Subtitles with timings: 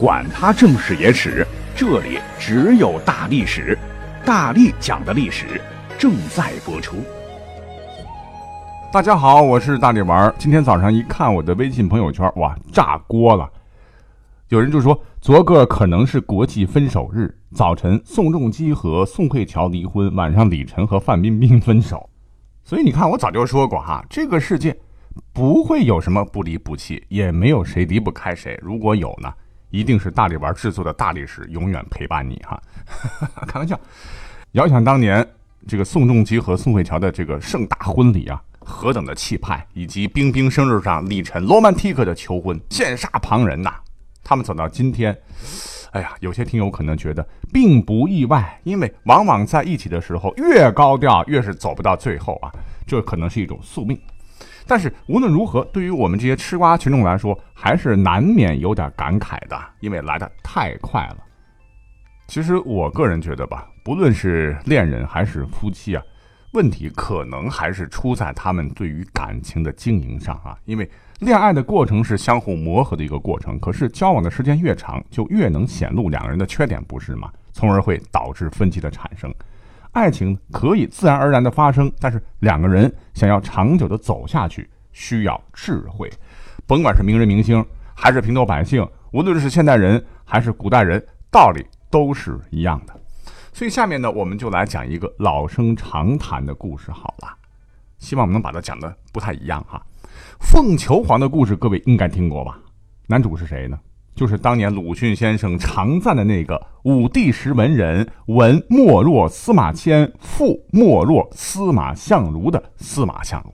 [0.00, 3.78] 管他正史野史，这里只有大历史，
[4.24, 5.60] 大力讲的历史
[5.98, 6.96] 正在播出。
[8.90, 10.34] 大家好，我是大力丸。
[10.38, 13.46] 今天早上一看我的微信朋友圈，哇，炸锅了！
[14.48, 22.08] 有人就说，昨个可能是国际分手日，早晨宋仲基和宋慧乔离婚，晚上李晨和范冰冰分手。
[22.64, 24.74] 所以你看，我早就说过哈，这个世界
[25.34, 28.58] 不会有什么不离不弃，也没有谁离不开谁。
[28.62, 29.30] 如果有呢？
[29.70, 32.60] 一定是大力丸制作的大力史永远陪伴你哈，
[33.46, 33.78] 开玩笑。
[34.52, 35.26] 遥想当年，
[35.68, 43.74] 这个宋仲基和宋慧乔的这个盛大婚礼啊，何等的气派，以及冰冰生日上李晨罗曼蒂克的求婚，羡煞旁人呐。
[44.22, 45.16] 他们走到今天，
[45.92, 52.50] 哎呀，有些听友可能觉得并不意外，因为往往在一起的时候越高调，越是走不到最后啊，
[52.86, 53.96] 这可能是一种宿命。
[54.70, 61.16] 但是无论如何，对于我们这些吃瓜群众来说，还是难免有点感慨的，因为来的太快了。
[62.28, 66.02] 其实我个人觉得吧，不论是恋人还是夫妻啊，
[66.52, 70.56] 问题可能还是出在他们对于感情的经营上啊。
[70.66, 77.28] 因为恋爱的过程是相互磨合的一个过程，可是交往的时间越长，就越能显露两个人的缺点，不是吗？
[77.52, 79.34] 从而会导致分歧的产生。
[79.92, 86.10] 爱情可以自然而然的发生，但是两个人想要长久的走下去，需要智慧。
[86.66, 92.94] 甭管是名人明星，还是平头百姓，无论是现代人还是古代人，道理都是一样的。
[93.52, 97.28] 所以下面呢，我们就来讲一个老生常谈的故事好了，
[97.98, 99.84] 希望我们能把它讲的不太一样哈。
[100.38, 102.58] 凤求凰的故事，各位应该听过吧？
[103.08, 103.76] 男主是谁呢？
[104.20, 113.50] 就是当年鲁迅先生常赞的那个武帝时文人，文莫若司马迁，赋莫若司马相如的司马相如。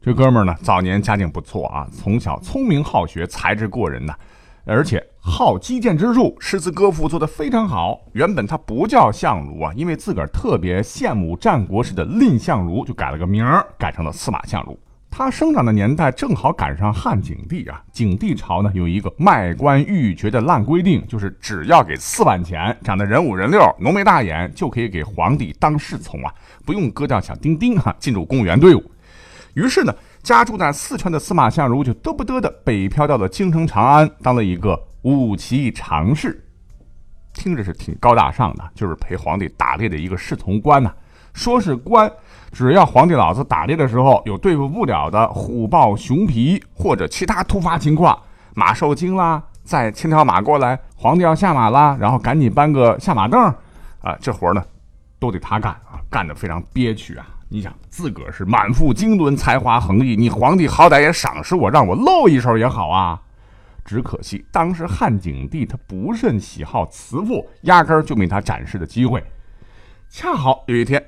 [0.00, 4.14] 这哥们儿呢，早年家境不错啊，从小聪明好学，才智过人呐，
[4.64, 8.00] 而且好击剑之术，诗词歌赋做得非常好。
[8.14, 14.78] 原本他不叫相如啊，因为自个儿特别羡慕战国时的蔺相如，就改了个名儿，改成了司马相如。
[15.10, 26.32] 他生长的年代正好赶上汉景帝啊，景帝朝呢有一个卖官鬻爵的烂规定，就是只要给四万钱，长得人五人六、浓眉大眼，就可以给皇帝当侍从啊，
[26.64, 28.90] 不用割掉小丁丁哈，进入公务员队伍。
[29.54, 29.92] 于是呢，
[30.22, 36.44] 家住在四川的司马相如就嘚不嘚的北漂到了京城长安，当了一个武骑常侍，
[37.34, 40.92] 听着是挺高大上的，就是陪皇帝打猎的一个侍从官呐。
[41.34, 42.10] 说是官，
[42.50, 48.18] 只要皇帝老子打猎的时候有对付不了的虎豹熊皮或者其他突发情况，
[48.54, 53.40] 马受惊啦，再牵条马过来，皇帝要下马啦，然后赶紧搬个下马凳，
[54.00, 54.64] 啊，这活呢
[55.18, 57.26] 都得他干啊，干得非常憋屈啊。
[57.50, 63.20] 你想自个儿是满腹经纶，才华横溢，你皇帝好歹也赏识我，让我露一手也好啊。
[63.84, 69.22] 只可惜当时汉景帝他不甚喜好慈父，压根儿就没他展示的机会。
[70.10, 71.02] 恰好有一天。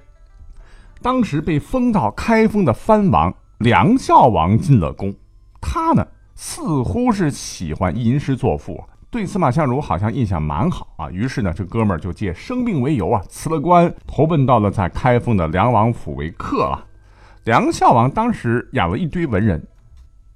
[1.02, 5.14] 当时被封到开封的藩王梁孝王进了宫，
[5.60, 11.10] 他呢似乎是喜欢吟诗作赋，对司马相如好像印象蛮好啊。
[11.10, 16.86] 于是呢，这哥们儿就借生病为由啊，辞了官，投奔到了在开封的梁王府为客了。
[17.44, 19.66] 梁孝王当时养了一堆文人，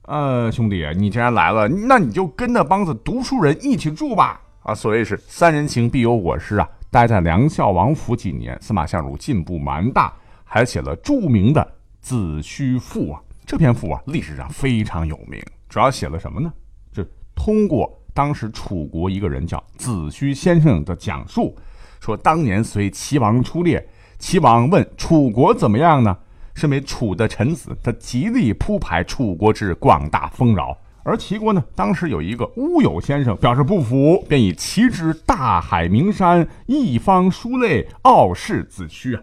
[0.07, 4.41] 呃，兄弟，你既然来了，那你就跟那帮子读书人一起住吧。
[4.63, 6.67] 啊，所谓是三人行必有我师啊。
[6.91, 10.13] 待在梁孝王府几年，司马相如进步蛮大。
[10.55, 11.61] 还写了著名的
[12.01, 16.53] 《子虚赋》啊，这篇赋啊历史上非常有名，主要写了什么呢？
[16.93, 17.05] 就
[17.35, 21.57] 通过当时楚国一个人叫子虚先生的讲述，
[21.99, 23.85] 说当年随齐王出猎，
[24.21, 26.17] 齐王问楚国怎么样呢？
[26.55, 39.23] 身为楚的臣子，他极力铺排楚国之广大丰饶，而齐国呢，当时有一个乌有先生表示不服，便以齐之大海名山，一方书类，傲视子虚啊。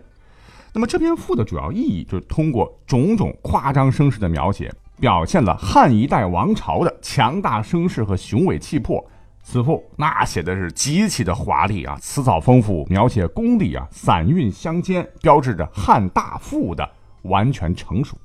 [0.74, 9.06] 那么这篇赋的主要意义就是通过种种夸张声势的描写，表现了汉一代王朝的强大声势和雄伟气魄。
[9.44, 16.88] 此赋那写的是极其的华丽啊，词藻丰富，描写功力啊，散韵相间，标志着汉大赋的
[17.24, 18.16] 完全成熟。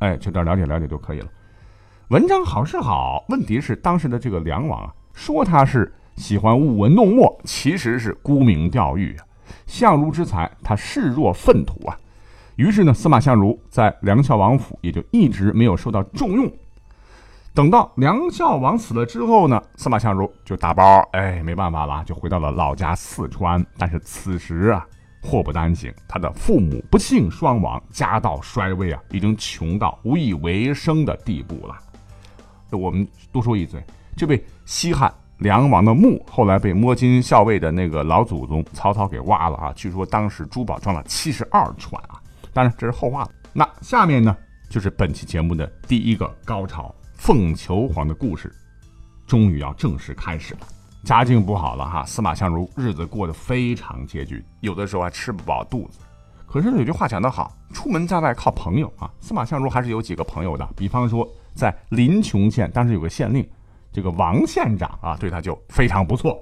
[0.00, 1.28] 哎，就这了解了解就可以了。
[2.08, 9.25] 文章好是好，问题是当时的这个梁王啊，说他是喜欢舞文弄墨，其实是沽名钓誉啊。
[9.66, 11.98] 相如之才，他视若粪土啊。
[12.56, 16.50] 于是呢，司马相如在梁孝王府也就一直没有受到重用。
[17.52, 23.64] 等到梁孝王死了之后呢，司马相如就打包，哎，没办法了，就回到了老家四川。
[23.78, 24.86] 但是此时啊，
[25.22, 31.76] 祸不单行，他的父母不幸双亡，家道衰微啊，已经穷到无以为生的地步了。
[32.70, 33.82] 我们多说一嘴，
[34.16, 39.72] 这位西汉梁王的墓后来被摸金校尉的那个老祖宗曹操给挖了啊！
[39.76, 42.20] 据说当时珠宝装了七十二串啊！
[42.54, 43.30] 当然这是后话了。
[43.52, 44.34] 那下面呢，
[44.70, 48.50] 就是本期节目的第一个高潮——凤求凰的故事，
[49.26, 50.60] 终于要正式开始了。
[51.04, 55.98] 家境不好了哈，司马相如日子过得非常拮据，有的时候还吃不饱肚子。
[56.46, 59.10] 可是有句话讲得好，出门在外靠朋友啊！
[59.20, 63.46] 司马相如还是有几个朋友的，比方说在临邛县，当时有个县令。
[63.96, 66.38] 这个王县长啊，对他就非常不错。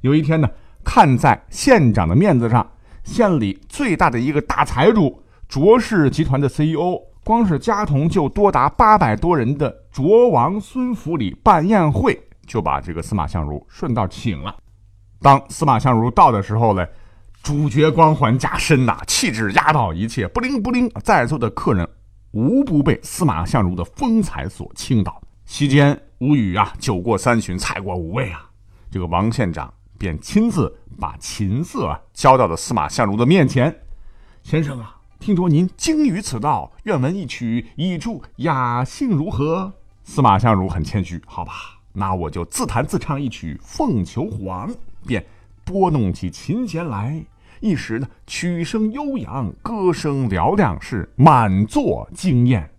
[0.00, 0.50] 有一天呢，
[0.84, 2.68] 看在县长的面子上，
[3.04, 14.56] 县里最大的一个大财主卓氏集团的 CEO，光是家童就多达八百多人的卓王孙府里办宴会，就把这个司马相如顺道请了。
[15.20, 16.84] 当司马相如到的时候呢，
[17.40, 21.88] 主角光环加身呐，气质压倒一切，不灵不灵，在座的客人
[22.32, 25.22] 无不被司马相如的风采所倾倒。
[25.46, 25.98] 席间。
[26.18, 26.72] 无语啊！
[26.78, 28.48] 酒过三巡，菜过五味啊！
[28.90, 33.82] 这个王县长便亲自把琴瑟啊交到了司马相如的面前。
[34.42, 39.70] 先生啊，听说您精于此道，愿闻一曲以助雅兴，如何？
[40.04, 41.52] 司马相如很谦虚，好吧，
[41.92, 44.70] 那我就自弹自唱一曲《凤求凰》，
[45.06, 45.22] 便
[45.66, 47.22] 拨弄起琴弦来。
[47.60, 52.70] 一时呢，曲声悠扬，歌声嘹亮，是满座惊艳。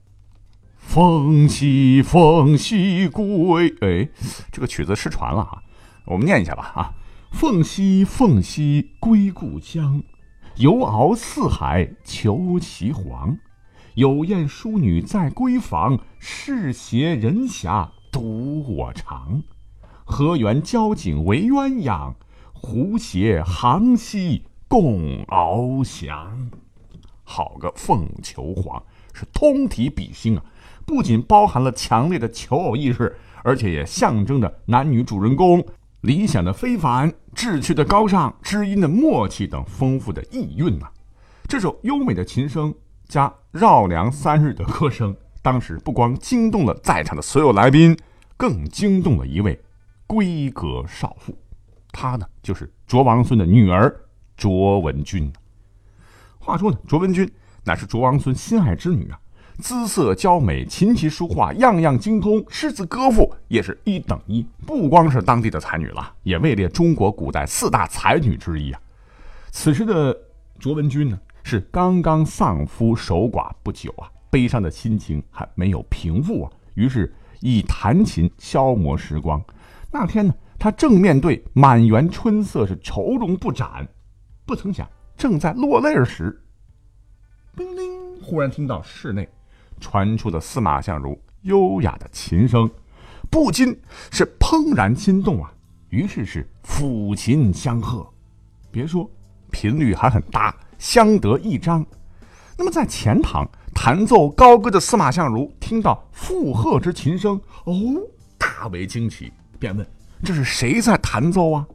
[0.87, 4.07] 凤兮凤兮归，哎，
[4.53, 5.61] 这个曲子失传了哈，
[6.05, 6.93] 我们念一下吧啊！
[7.33, 10.01] 凤兮凤兮归故乡，
[10.55, 13.37] 游遨四海求其凰。
[13.95, 19.43] 有燕淑女在闺房，世谐人遐独我长。
[20.05, 22.15] 河源交颈为鸳鸯，
[22.53, 26.49] 湖谐航兮共翱翔。
[27.23, 28.81] 好个凤求凰，
[29.17, 30.43] 是通体比心啊！
[30.85, 35.65] 不仅包含了强烈的求偶意识，而且也象征着男女主人公
[36.01, 40.87] 理想的非凡、志趣的高尚、知音的默契等丰富的意蕴呐。
[41.47, 42.73] 这首优美的琴声
[43.07, 47.97] 加绕梁三日的歌声，当时不光惊动了在场的所有来宾，
[48.37, 49.59] 更惊动了一位
[50.07, 51.37] 闺阁少妇，
[51.91, 53.93] 她呢就是卓王孙的女儿
[54.37, 55.31] 卓文君。
[56.37, 57.29] 话说呢，卓文君
[57.67, 59.19] 乃是卓王孙心爱之女啊。
[59.59, 64.45] 姿色娇美，琴棋书画样样精通，诗词歌赋也是一等一。
[64.65, 68.79] 不光是当地的才女了，也位列中国古代四大才女之一啊。
[69.51, 70.17] 此时的
[70.57, 79.43] 卓文君呢，是刚刚丧夫守寡不久啊，悲伤的心情还没有平复啊，于是以弹琴消磨时光。
[79.91, 83.87] 那天呢，他正面对满园春色是愁容不展，
[84.45, 84.87] 不曾想
[85.17, 86.39] 正在落泪时，
[87.57, 89.27] 叮铃，忽然听到室内。
[89.79, 92.69] 传出的司马相如优雅的琴声，
[93.31, 93.75] 不禁
[94.11, 95.51] 是怦然心动啊！
[95.89, 98.07] 于是是抚琴相和，
[98.69, 99.09] 别说
[99.49, 101.83] 频率还很搭，相得益彰。
[102.55, 107.73] 那么在前堂弹奏高歌的司马相如听到附和之琴声，哦，
[108.37, 109.87] 大为惊奇，便问
[110.23, 111.65] ：“这是谁在弹奏啊？”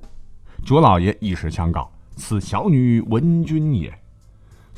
[0.65, 3.93] 卓老爷一时相告：“此小女闻君也。”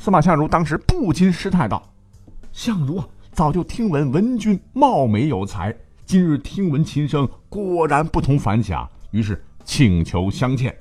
[0.05, 1.81] 司马相如当时不禁失态道
[2.53, 5.75] ：“相如啊！”早就听闻文君貌美有才，
[6.05, 10.77] 今日听闻琴声，果然不同凡响，于是请求相见。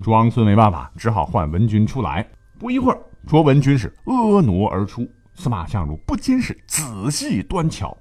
[0.00, 2.24] 卓王孙没办法，只好唤文君出来。
[2.56, 5.04] 不一会儿，卓文君是婀娜而出，
[5.34, 7.98] 司马相如不禁是仔细端瞧。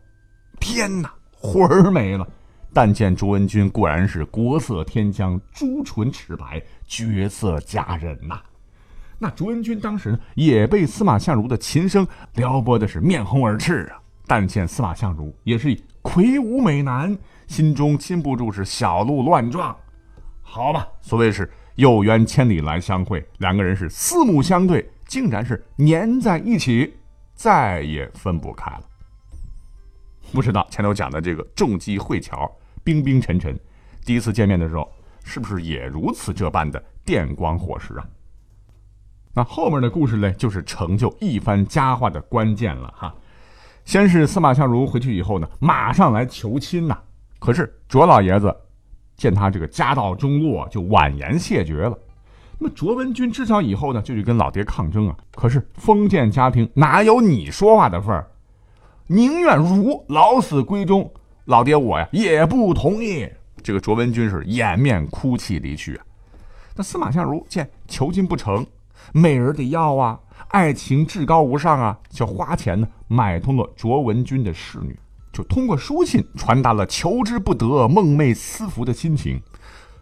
[0.59, 2.27] 天哪，魂儿没了！
[2.71, 8.39] 但见卓文君果然是国色天香，朱唇齿白，绝色佳人呐。
[9.19, 12.05] 那卓文君当时呢，也被司马相如的琴声
[12.35, 13.99] 撩拨的是面红耳赤啊。
[14.27, 19.75] 但见司马相如也是魁梧美男，心中禁不住是小鹿乱撞。
[20.41, 26.93] 好吧，所谓是有缘千里来相会，两个人是四目相对，竟然是粘在一起，
[27.33, 28.83] 再也分不开了。
[30.33, 32.49] 不知道前头讲的这个重击会桥，
[32.83, 33.57] 冰冰沉沉，
[34.05, 34.91] 第一次见面的时候，
[35.23, 38.05] 是不是也如此这般的电光火石啊？
[39.37, 43.13] 那后面的故事呢，就是成就一番佳话的关键了哈。
[43.85, 46.97] 先是司马相如回去以后呢，马上来求亲呐。
[47.37, 48.51] 可是卓老爷子
[49.15, 51.95] 见他这个家道中落，就婉言谢绝了。
[52.57, 55.15] 那么卓文君知晓以后呢，就去跟老爹抗争啊。
[55.35, 58.27] 可是封建家庭哪有你说话的份儿？
[59.05, 61.13] 宁愿如老死闺中，
[61.45, 63.29] 老爹我呀也不同意。
[63.61, 66.03] 这个卓文君是掩面哭泣离去啊。
[66.75, 68.65] 那司马相如见求亲不成。
[69.13, 74.97] 美人得要啊，爱情至高无上啊，就花钱呢买通了卓文君的侍女。
[75.33, 79.39] 就通过书信传达了求之不得、梦寐思服的心情。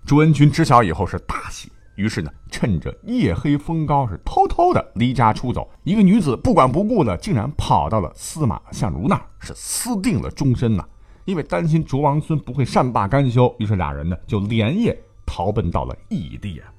[0.05, 5.69] 卓文君知晓以后是大喜，于是呢，趁着夜黑风高，是偷偷的离家出走。
[5.83, 10.85] 一个女子不管不顾的，竟然跑到了司马相如那儿，是私定了终身呐。
[11.25, 16.71] 因为担心卓王孙不会善罢甘休，于是俩人呢就连夜逃奔到了异地啊。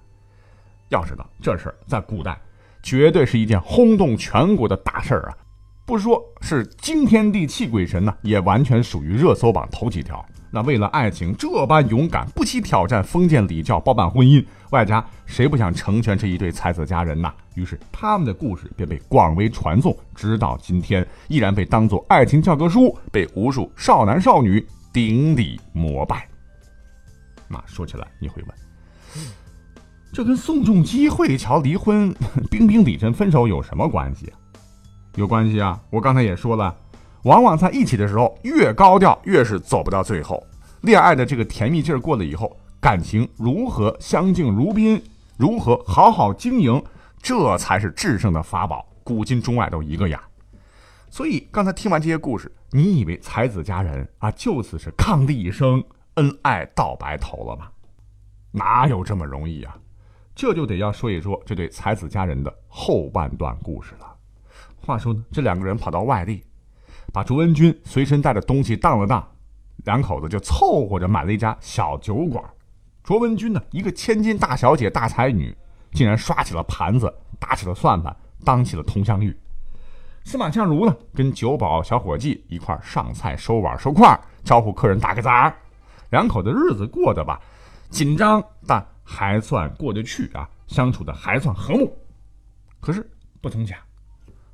[0.88, 2.38] 要知道这事儿在古代，
[2.82, 5.36] 绝对是一件轰动全国的大事儿啊！
[5.84, 10.24] 不说是惊天地泣鬼神呢，也完全属于热搜榜头几条。
[10.50, 17.32] 那为了爱情这般勇敢，不惜挑战封建礼教，包办婚姻，外加谁不想成全这一对才子佳人呐？
[17.54, 26.26] 于是他们的故事便被广为传颂，直到今天依然被当作爱情教科书，被无数少男少女顶礼膜拜。
[27.48, 29.26] 那说起来，你会问？
[30.16, 32.10] 这跟宋仲基、惠乔离婚、
[32.50, 34.32] 冰冰李晨分手有什么关系？
[35.16, 35.78] 有关系啊！
[35.90, 36.74] 我刚才也说了，
[37.24, 40.42] 往往在一起的时候越高调，越是走不到最后。
[40.80, 44.98] 恋爱的这个甜蜜劲儿过了以后，感情如何相敬如宾，
[45.36, 46.82] 如何好好经营，
[47.20, 48.86] 这才是制胜的法宝。
[49.04, 50.18] 古今中外都一个样。
[51.10, 57.68] 所以刚才听完这些故事，你以为才子佳人啊就此是伉俪一生，恩爱到白头了吗？
[58.52, 59.76] 哪有这么容易啊？
[60.36, 64.14] 这就得要说一说这对才子佳人的后半段故事了。
[64.76, 66.44] 话说呢，这两个人跑到外地，
[67.10, 69.26] 把卓文君随身带的东西当了当，
[69.86, 72.44] 两口子就凑合着买了一家小酒馆。
[73.02, 75.56] 卓文君呢，一个千金大小姐、大才女，
[75.92, 78.14] 竟然刷起了盘子，打起了算盘，
[78.44, 79.34] 当起了佟湘玉。
[80.22, 85.56] 司马相如呢，跟酒保小伙计一块上菜、收碗、收筷，招呼客人打个杂儿。
[86.10, 87.40] 两口子日子过得吧，
[87.88, 88.86] 紧张但。
[89.08, 91.96] 还算过得去啊，相处的还算和睦。
[92.80, 93.08] 可是
[93.40, 93.78] 不曾想，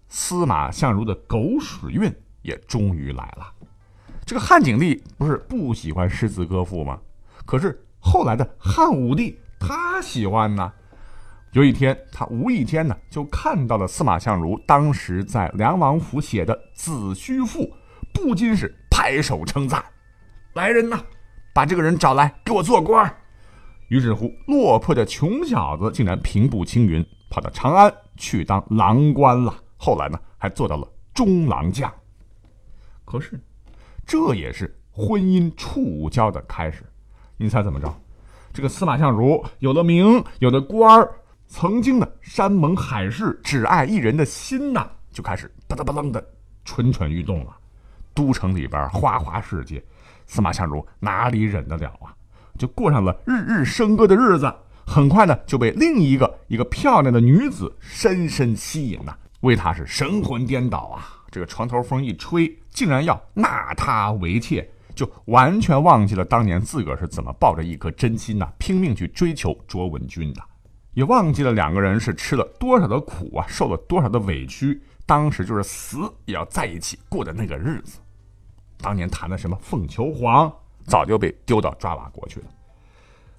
[0.08, 3.50] 司马相如的狗屎运也终于来了。
[4.26, 7.00] 这个汉景帝不是不喜欢诗词歌赋吗？
[7.46, 10.70] 可是后来的汉武帝他喜欢呢。
[11.52, 17.60] 有一天，他无意间呢就看到了司马相如当时在梁王府写的《子虚赋》，
[18.14, 19.84] 不禁是拍手称赞
[20.54, 20.98] ：“来人呐，
[21.52, 23.14] 把这个人找来，给我做官。”
[23.92, 29.54] 于是乎，落魄的穷小子竟然平步青云，跑到长安去当郎官了。
[29.76, 31.92] 后来呢，还做到了中郎将。
[33.04, 33.38] 可是，
[34.06, 36.82] 这也是婚姻触礁的开始。
[37.36, 37.94] 你猜怎么着？
[38.50, 41.12] 这个司马相如有了名，有了官儿，
[41.46, 46.26] 曾经的山盟海誓、只爱一人的心呐，就开始吧嗒吧嗒的
[46.64, 47.54] 蠢蠢欲动了。
[48.14, 49.84] 都城里边花花世界，
[50.24, 52.16] 司马相如哪里忍得了啊？
[52.62, 54.54] 就过上了日日笙歌的日子，
[54.86, 61.24] 很快呢就被另一个一个漂亮的女子深深吸引呐，为他是神魂颠倒啊！
[61.28, 70.40] 这个床头风一吹，竟然要纳她为妾，就完全忘记了当年自个儿是怎么抱着一颗真心呐，拼命去追求卓文君的，
[70.94, 77.98] 也忘记了两个人是吃了多少的苦啊，受了多少的委屈，当时就是死也要在一起过的那个日子。
[78.78, 80.52] 当年谈的什么凤求凰？
[80.86, 82.46] 早就被丢到抓瓦国去了。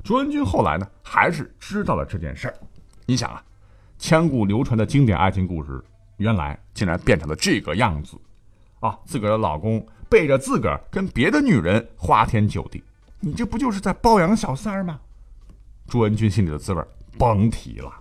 [0.03, 2.55] 卓文君后来呢，还是知道了这件事儿。
[3.05, 3.43] 你想啊，
[3.97, 5.81] 千古流传的经典爱情故事，
[6.17, 8.17] 原来竟然变成了这个样子
[8.79, 8.99] 啊！
[9.05, 12.83] 自个儿的老公背着自个儿跟别的女人花天酒地，
[13.19, 14.99] 你这不就是在包养小三儿吗？
[15.87, 16.83] 卓文君心里的滋味
[17.17, 17.91] 甭提了。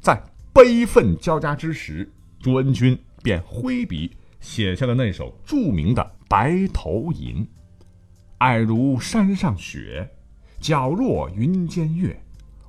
[0.00, 0.20] 在
[0.52, 2.08] 悲愤交加之时，
[2.40, 7.44] 卓文君便挥笔写下了那首著名的《白头吟》。
[8.42, 10.10] 爱如山上雪，
[10.60, 12.20] 皎若云间月。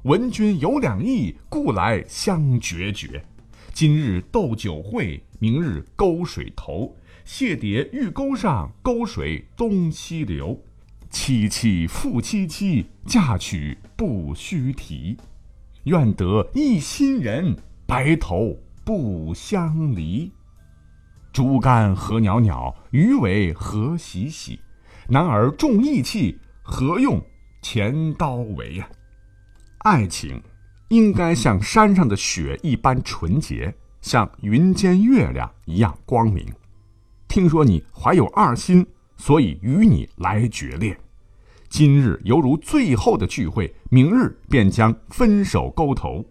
[0.04, 3.26] 闻君有两意，故来相决绝。
[3.74, 6.96] 今日斗酒会，明日沟水头。
[7.26, 10.62] 谢蝶玉钩上，沟水东西流。
[11.10, 15.18] 凄凄复凄凄，嫁娶不须啼。
[15.86, 20.32] 愿得一心人，白头不相离。
[21.32, 24.60] 竹竿何袅袅，鱼尾何喜喜。
[25.14, 27.24] 男儿重义气，何用
[27.62, 28.90] 钱刀为呀？
[29.82, 30.42] 爱情
[30.88, 36.44] 应该像山上的雪一般纯洁，像云间月亮一样光明。
[37.28, 38.84] 听说你怀有二心，
[39.16, 41.00] 所以与你来决裂。
[41.70, 46.26] 今日犹如最后的聚会，明日便将分手沟头。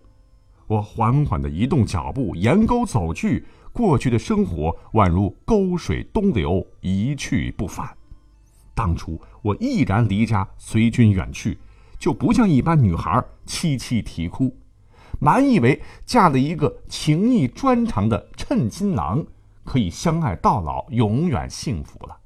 [0.66, 3.44] 我缓缓地移动脚步，沿沟走去。
[3.72, 7.88] 过去的生活宛如沟水东流，一去不返。
[8.74, 11.58] 当初我毅然离家随军远去，
[11.98, 14.56] 就不像一般女孩凄凄啼哭，
[15.20, 19.24] 满以为嫁了一个情义专长的称心郎，
[19.64, 22.16] 可以相爱到老，永远幸福了。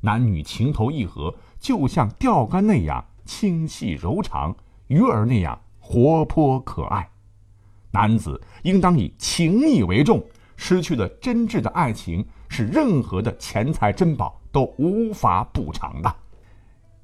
[0.00, 4.56] 男女情投意合，就像钓竿那样轻细柔长，
[4.88, 7.08] 鱼儿那样活泼可爱。
[7.92, 10.24] 男子应当以情义为重，
[10.56, 16.14] 失去了真挚的爱情，是任何的钱财珍宝都无法补偿的。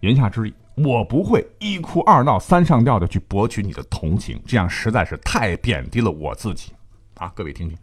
[0.01, 6.73] 言下之意，我不会一哭二闹三上吊的去博取你的同情，这样实在是太贬低了我自己
[7.17, 7.33] 啊！
[7.35, 7.77] 各位听听，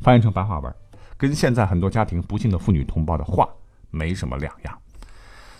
[0.00, 0.74] 翻译成白话文，
[1.16, 3.48] 跟现在很多家庭不幸的妇女同胞的话。
[3.92, 4.78] 没什么两样。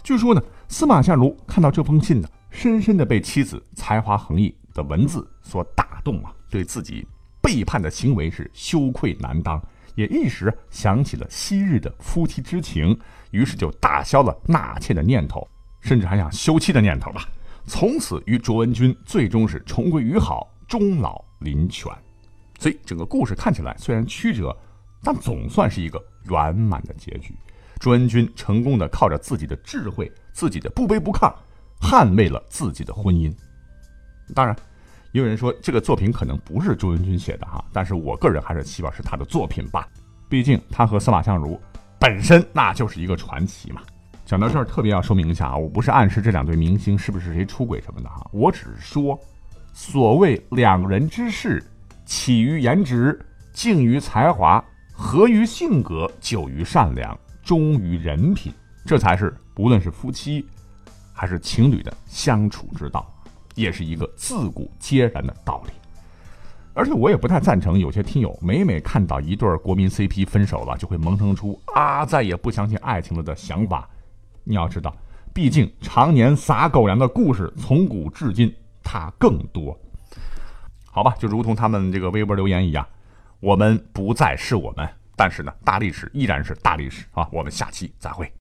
[0.04, 7.04] 据说呢，司马相如看到这封信呢，深深的被妻子才华横溢的文字所打动啊，对自己
[7.42, 9.60] 背叛的行为是羞愧难当，
[9.94, 12.98] 也一时想起了昔日的夫妻之情，
[13.30, 15.46] 于是就打消了纳妾的念头，
[15.80, 17.28] 甚至还想休妻的念头吧。
[17.66, 21.92] 从此与卓文君最终是重归于好，终老临泉。
[22.58, 24.56] 所以整个故事看起来虽然曲折，
[25.02, 27.34] 但总算是一个圆满的结局。
[27.78, 31.32] 卓文君成功的靠着自己的智慧、自己的不卑不亢，
[31.80, 33.34] 捍卫了自己的婚姻。
[34.34, 34.54] 当然，
[35.12, 39.88] 也有人说这个作品可能不是卓文君写的哈，但是我个人还是希望是他的作品吧。
[40.28, 41.60] 毕竟他和司马相如
[41.98, 43.82] 本身那就是一个传奇嘛。
[44.24, 49.18] 讲到这儿，特别要说明一下啊，我不是暗示这两对明星是不是谁出轨什么的哈，我只是说，
[49.72, 51.60] 所谓两人之事，
[52.04, 53.18] 起于颜值，
[53.52, 57.18] 敬于才华，合于性格，久于善良。
[57.42, 58.52] 忠于人品，
[58.84, 60.46] 这才是无论是夫妻
[61.12, 63.12] 还是情侣的相处之道，
[63.54, 65.72] 也是一个自古皆然的道理。
[66.72, 73.88] 而且我也不太赞成有些听友每每看到一对国民 CP 分手了，就会萌生出啊再也不相信爱情了的想法。
[74.44, 74.94] 你要知道，
[75.34, 79.78] 毕竟常年撒狗粮的故事从古至今它更多。
[80.92, 82.86] 好吧，就如同他们这个微博留言一样，
[83.40, 84.88] 我们不再是我们。
[85.16, 87.28] 但是呢，大历史依然是大历史啊！
[87.30, 88.32] 我们下期再会。